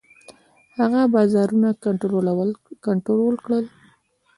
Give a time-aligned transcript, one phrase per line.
[0.77, 1.69] هغه بازارونه
[2.85, 3.65] کنټرول کړل.